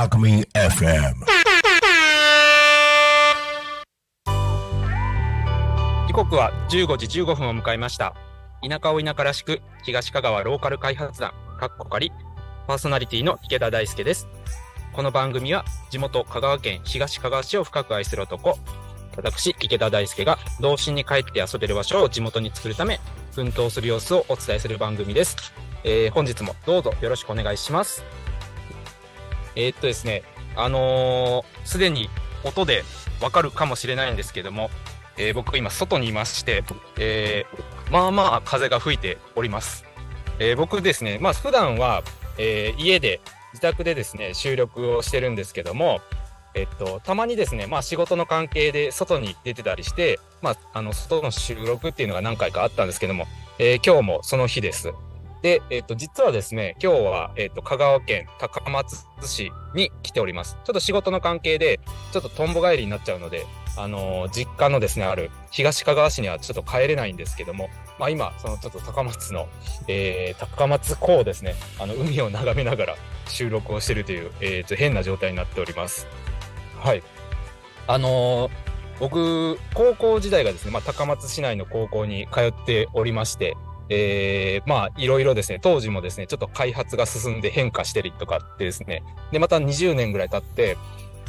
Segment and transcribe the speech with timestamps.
[0.00, 1.14] タクミン FM
[6.06, 8.14] 時刻は15時15分を迎えました。
[8.66, 12.12] 田舎を田舎らしく東香川ローカル開発団かっこかり
[12.66, 14.26] パーソナリティの池田大輔です。
[14.94, 18.58] この番組は地元香川県東香川市を深く愛する男
[19.18, 23.00] 私池田大輔が童心に帰って遊べる場所を地元に作るため
[23.34, 25.36] 奮闘する様子をお伝えする番組です、
[25.84, 28.02] えー本日もどうぞよろしくお願いします。
[29.56, 30.22] えーっとですね
[30.56, 32.08] あのーすでに
[32.44, 32.84] 音で
[33.20, 34.70] わかるかもしれないんですけども
[35.18, 36.64] えー僕今外にいまして、
[36.98, 39.84] えーまあまあ風が吹いております。
[40.38, 42.02] えー僕ですね、まあ普段は、
[42.38, 43.20] えー家で、
[43.52, 46.00] 自宅でですね、収録をしてるんですけども、
[46.54, 53.26] えっと、たまにですね、まあ仕事の関係で外に出てたりして、まあ、あの、外の収録っていうのが何回かあったんですけども、
[53.58, 54.94] えー今日もその日です。
[55.42, 60.58] で、えっと、実はですね、今日は、えっと、香川県高松市に来ております。
[60.64, 61.80] ちょっと仕事の関係で、
[62.12, 69.48] ちょっととんぼ帰りになっちゃうので、あのー実家のですね、ある東香川市にはちょっと帰れないんですけども、まあ今、そのちょっと高松の、
[69.88, 76.06] えー高松港ですね、あの、海を眺めながら収録をしているという、えっと変な状態になっております。
[76.80, 77.02] はい。
[77.86, 78.50] あの
[78.98, 83.56] 僕、高校時代がですね、まあ高松市内の高校に通っておりまして、
[83.90, 90.78] えーまあいろいろですね、当時もですね、ちょっと開発が進んで変化してるとかってですね、で、また20年ぐらい経って、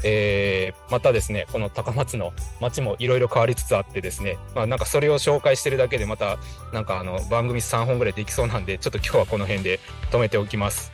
[0.03, 6.37] えーまたですね、この高松の街もいろいろ変わりつつあってですね、まあなんかそれを紹介してるだけでまた
[6.71, 9.79] なんかあの番組3本ぐらいできそうなんで、ちょっと今日はこの辺で
[10.11, 10.91] 止めておきます。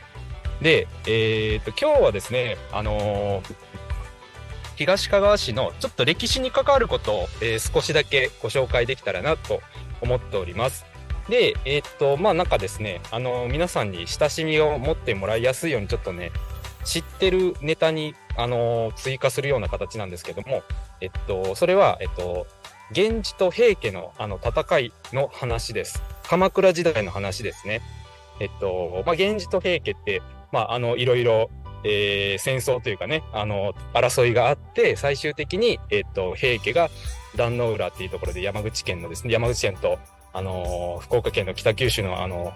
[0.62, 3.54] で、えーと、今日はですね、あのー
[4.76, 9.60] 東かがわ市のちょっと歴史に関わることを、えー少しだけご紹介できたらなと
[10.00, 10.86] 思っております。
[11.28, 16.32] で、えーっと、まあなんかですね、あの皆さんに親しみを持ってもらいやすいようにちょっとね、
[16.84, 20.62] 知ってるネタに、あの追加するような形なんですけども、
[21.00, 22.46] えっと、それは、えっと、
[22.94, 26.02] 源氏と平家のあの戦いの話です。
[26.22, 27.82] 鎌倉時代の話ですね。
[28.40, 30.22] えっと、まあ、源氏と平家って、
[30.52, 31.50] まあ、あの、いろいろ、
[31.84, 36.90] えー戦争というかね、あの、争いがあって、最終的に、えっと、平家が
[37.36, 39.98] 壇ノ浦っていうところで山口県のですね、山口県と、
[40.32, 42.52] あの福岡県の北九州のあの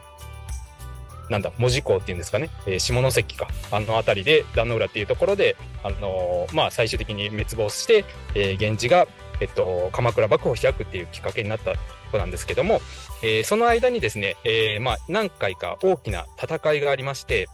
[1.31, 9.07] なんだ、門司港っていうんですかね、えー下関か、あの辺りで、壇ノ浦っていうところで、あのまあ、最終的に滅亡して、えー源氏が、
[9.41, 11.79] えっと、鎌倉幕府を開くっていうきっかけになったこ
[12.13, 12.81] となんですけども、
[13.23, 17.49] えーその間にですね、えーまあ、何回か大きな戦いがありまして、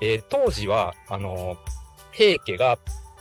[0.00, 1.56] え当時は、あの
[2.12, 2.78] 平家が、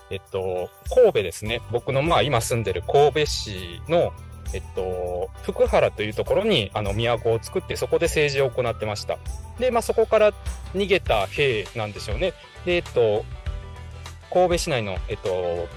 [0.09, 4.11] えっと、神戸ですね、僕の、まあ、今住んでる神戸市の、
[4.53, 9.17] えっと、福原というところに、あの、都を作って、そこで政治を行ってました。
[9.59, 10.31] で、まあ、そこから
[10.73, 12.33] 逃げた兵なんでしょうね。
[12.65, 13.25] で、えっと、
[14.31, 15.67] 神戸市内の、えっと、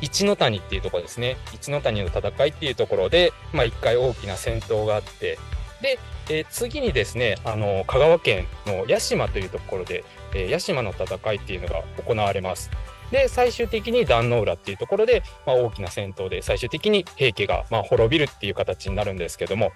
[0.00, 1.36] 一ノ谷っていうところですね。
[1.52, 5.38] 一ノ谷の戦いっていうところで、まあ、一回大きな戦闘があって、
[5.82, 5.98] で、
[6.30, 10.04] えー次にですね、あの、香川県の屋島というところで、
[10.34, 12.70] えー屋島の戦いっていうのが行われます。
[13.10, 19.72] で、最終的に壇ノ浦っていうところで、まあ、大きな戦闘で、最終的に平家が、まあ、滅びるっていう形になるんですけども、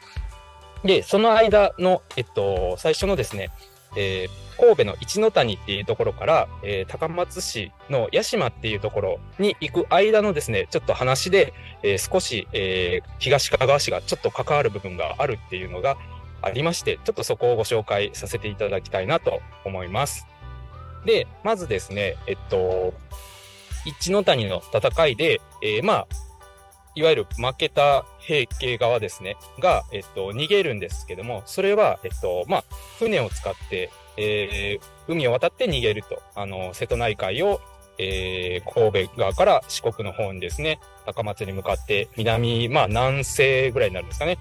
[0.84, 3.50] で、その間の、えっと、最初のですね、
[3.96, 11.52] えー神戸の一ノ谷っていうところから、えー高松市の屋島っていうところに行く間のですね、ちょっと話で、
[11.82, 15.96] えー少し、えー東かがわ市がちょっと関わる部分があるっていうのが
[16.40, 20.26] ありまして、ちょっとそこをご紹介させていただきたいなと思います。
[21.04, 22.94] で、まずですね、えっと、
[23.84, 26.06] 一ノ谷の戦いで、えーまあ、
[26.94, 32.64] いわゆる負けた平家側ですね、が、えっと、逃げるんですけども、それは、えっと、まあ、
[32.98, 37.60] 船を使って、えー海を渡って逃げると、あの、瀬戸内海を、
[37.98, 44.38] えー神戸側から四国の方にですね、高松に向かって、南、まあ、南西ぐらいになるんですかね、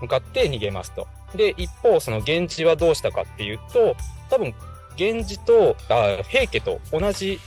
[0.00, 1.06] 向かって逃げますと。
[1.34, 3.96] で、一方、その源氏はどうしたかっていうと、
[4.28, 4.54] 多分、
[4.98, 7.40] 源氏と、あ平家と同じ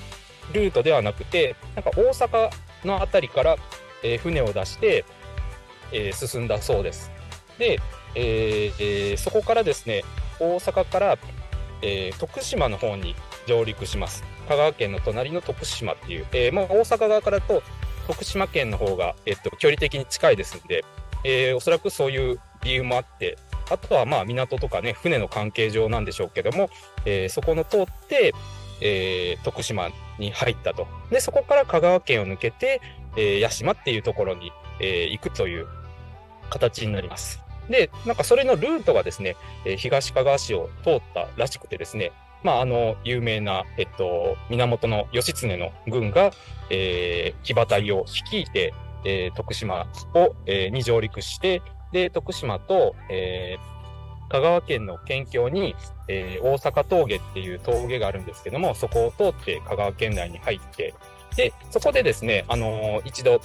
[0.53, 2.49] ルートではなくて、なんか大阪
[2.85, 3.57] のあたりから、
[4.03, 5.05] えー船を出して、
[5.91, 7.11] えー進んだそうです。
[7.57, 7.79] で、
[8.15, 10.03] えーそこからですね、
[10.39, 11.17] 大阪から、
[11.81, 13.15] え徳島の方に
[13.47, 14.23] 上陸します。
[14.47, 17.63] 香川県の隣の徳島っていう、えーまあ、大阪側からと
[18.07, 20.85] 徳島県の方が、えっと、距離的に近いですんで、
[21.23, 23.37] えおそらくそういう理由もあって、
[23.69, 26.69] あとはまあ港とかね、船の関係上なんでしょうけども、
[27.05, 28.33] えーそこの通って、
[28.81, 29.89] えー徳島
[30.19, 30.87] に入ったと。
[31.09, 32.81] で、そこから香川県を抜けて、
[33.15, 35.67] えー屋島っていうところに、えー行くという
[36.49, 37.41] 形になります。
[37.69, 39.35] で、なんかそれのルートがですね、
[39.65, 42.11] え東かがわ市を通ったらしくてですね、
[42.45, 46.29] まあ、あの、有名な、えっと、源義経の軍が、
[46.69, 48.71] えー、騎馬隊を率いて、
[49.03, 51.63] えー、徳島を、えー、に上陸して、
[51.95, 55.77] で、徳島と、えー、香川県の県境に、
[56.09, 60.93] えー、大阪峠っていう峠があるんですけども、そこを通って香川県内に入って、
[61.37, 63.39] で、そこでですね、あのー、一度、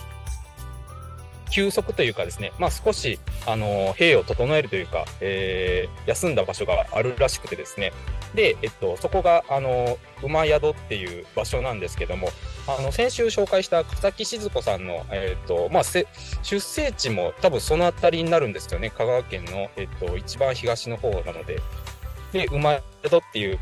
[1.51, 7.93] 休息というかですね、まあ少し、あの、兵を整えるというか、えー、休んだ場所があるらしくてですね、
[8.35, 12.29] で、えっと、そこが、あの、馬宿っていう場所なんですけども、
[12.67, 16.05] あの、先週紹介した草木静子さんの、えっと、まあ、出
[16.61, 18.91] 生地も多分その辺りになるんですよね。
[18.91, 21.61] 香川県の、えっと、一番東の方なので。
[22.33, 23.59] で、馬宿っていう、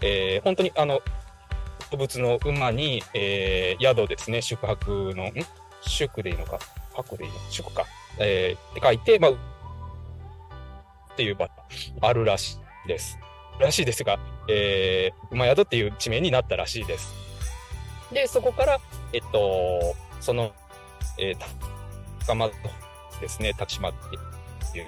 [0.00, 1.02] えー、本当にあの、
[1.90, 5.30] 動物の馬に、えー、宿ですね、宿泊の、
[5.86, 6.58] 宿でいいのか、
[6.94, 7.36] 泊でいいの？
[7.36, 7.86] か宿か。
[8.18, 9.34] えー、って書いて、まあ、っ
[11.16, 11.48] ていう場
[12.00, 13.18] あるらしいです。
[13.58, 17.14] らしいですが、えー、馬宿っていう地名になったらしいです。
[18.12, 18.80] で、そこから、
[19.12, 20.52] えっと、その、
[21.18, 21.36] えー、
[22.26, 22.52] 高松
[23.20, 23.92] ですね、竹島っ
[24.72, 24.86] ていう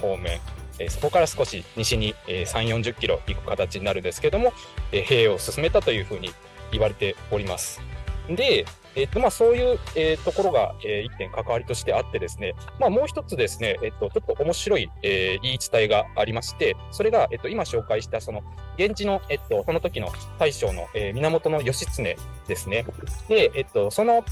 [0.00, 0.40] 方面、
[0.78, 4.52] えー、そこから少し西に、えー、3、40キロ行く形になるんですけども、
[4.92, 6.30] えー、兵を進めたというふうに
[6.72, 7.80] 言われております。
[8.28, 8.64] で、
[8.96, 18.42] えっと、まあ、そういう、えー、ところが、えー、一点関わりとしてあってですね、まあ、もう一つですね、えっと、ちょっと面白い、えー、言い伝えがありまして、それが、えっと、今紹介した、その、
[18.76, 20.08] 現地の、えっと、その時の
[20.38, 22.16] 大将の、え、源義経
[22.48, 22.84] ですね。
[23.28, 24.24] で、えっと、その、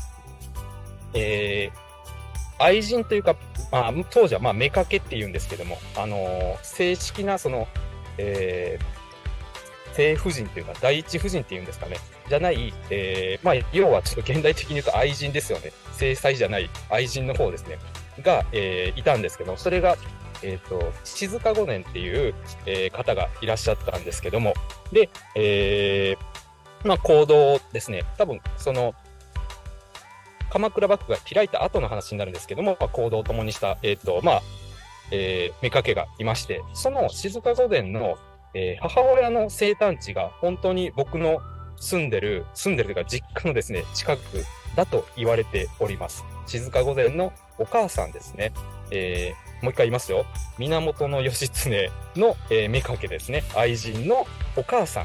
[1.15, 1.71] え、
[2.59, 3.37] 愛人というか、
[3.71, 7.69] まあ、当時は、まあ、妾って言うんですけども、あの、正式な、その、
[8.19, 8.98] えー、
[9.95, 11.97] 正夫人というか、第一夫人っていうんですかね。
[12.29, 15.73] じゃない、えー、まあ、要はちょっと現代的に言うと愛人ですよね。
[15.93, 17.79] 制裁じゃない愛人の方ですね。
[18.23, 19.97] が、えー、いたんですけど、それが、
[20.43, 22.35] えっ、ー、と、静か五年っていう、
[22.67, 24.55] えー、方がいらっしゃったんですけども、
[24.93, 28.05] で、えー、まあ、行動ですね。
[28.17, 28.95] 多分、その、
[30.51, 34.43] 鎌倉幕府が開いた後の話になるんですけども、まあ、行動を共にした、えっ、ー、と、まあ、
[35.11, 38.19] えー、妾がいまして、その静御殿の
[38.59, 41.41] えー、母親の生誕地が本当に僕の
[41.77, 44.21] 住んでる、住んでるというか実家のですね、近く
[44.75, 46.25] だと言われております。
[46.47, 48.53] 静御前のお母さんですね。
[48.91, 50.27] えー、もう一回言いますよ。
[50.59, 53.45] 源義経の、えー、妾ですね。
[53.55, 54.27] 愛人の
[54.57, 55.03] お母さ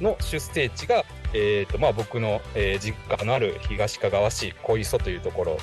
[0.00, 5.56] んの出生地が、え、ー、と、まあ僕の、えー、実家のある東かがわ市小磯というところ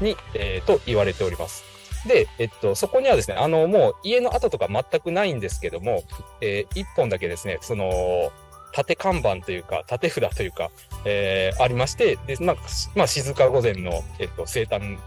[0.00, 1.73] に、えー、と言われております。
[2.06, 6.02] で、えっと、そこにはですね、あの、もう家の跡とか全くないんですけども、
[6.40, 8.32] えー、一本だけですね、その、
[8.72, 10.70] 縦看板というか、縦札というか、
[11.04, 12.56] えー、ありまして、で、まあ、
[12.94, 14.98] まあ、静か御前の、えっと、生誕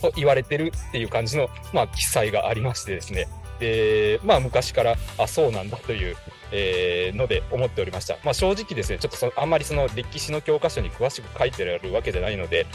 [0.00, 3.26] と言われてるっていう感じの、まあ、記載がありましてですね、
[3.58, 6.16] で、まあ、昔から、あ、そうなんだという、
[6.52, 8.16] えー、ので思っておりました。
[8.24, 12.66] まあ、正直ですね、ちょっとそあんまりその歴史の教科書に詳しく書いてあるわけじゃないので、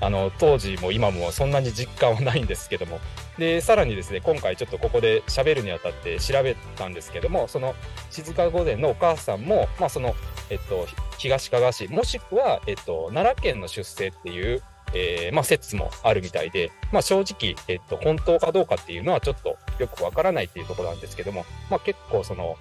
[0.00, 3.00] あの、当時も今もそんなに実感はないんですけども、
[3.38, 7.74] で、さらにですね、今回ちょっとここで喋るにあたって調べたんですけども、その
[8.10, 10.14] 静岡御殿のお母さんも、まあその、
[10.48, 10.86] えっと、
[11.18, 14.62] 東かが市、もしくは、えっと、奈良県の出生っていう、
[14.94, 22.56] えー、まあ説もあるみたいで、まあ正直、えっと、本当かどうかっていうのはちょっとよくわからないっていうところなんですけども、まあ結構その、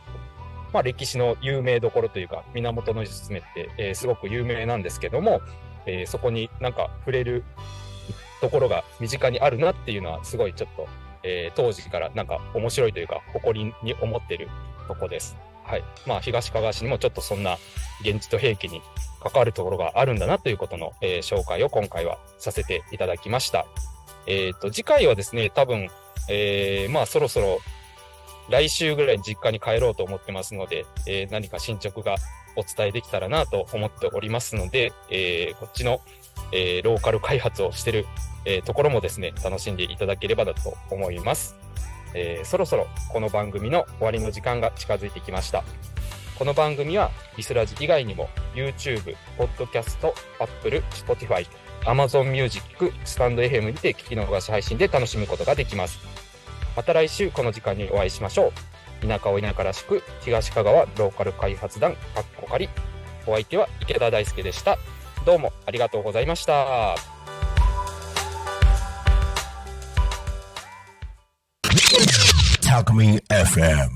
[0.73, 5.41] まあ歴史の有名どころというか、源義経って、えー、すごく有名なんですけども、
[5.85, 7.43] えー、そこになんか触れる
[8.41, 10.87] ところが身近にあるなっていうのはすごいちょっと、
[11.23, 14.49] えー、当時からなんか面白いというか誇りに思ってる
[14.87, 15.37] とこです。
[15.63, 15.83] はい。
[16.07, 17.57] まあ東かがわ市にもちょっとそんな
[18.01, 18.81] 現地と兵器に
[19.21, 23.65] 関わるところがあるんだなということの、えー、紹介を今回はさせていただきました。
[24.25, 25.89] えっ、ー、と、次回はですね、多分、
[26.29, 27.59] えー、まあそろそろ
[28.49, 32.15] 来週ぐらいに実家に帰ろうと思ってますので、えー、何か進捗が
[32.55, 36.01] お伝えできたらなと思っておりますので、えー、こっちの、
[36.51, 38.05] えー、ローカル開発をしてる、
[38.45, 41.55] えー、ところもですね、楽しんでいただければだと思います。
[42.15, 45.63] えー、そろそろこの番組の終わりの時間が近づいてきました。
[46.39, 51.45] この番組はリスラジ以外にも YouTube、Podcast、Apple、Spotify、
[51.81, 52.63] Amazon Music、
[53.03, 56.28] スタンド FM にて聞き逃し配信で楽しむことができます。
[56.75, 58.51] また来週この時間にお会いしましょ
[59.03, 59.07] う。
[59.07, 62.69] 田舎を田舎らしく、東香川ローカル開発団、かっこかり。
[63.27, 64.77] お相手は池田大輔でした。
[65.25, 66.95] どうもありがとうございました。
[72.61, 73.89] Talk Me FM